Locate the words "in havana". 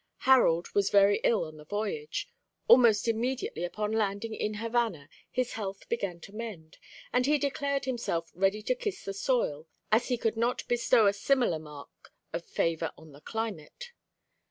4.33-5.07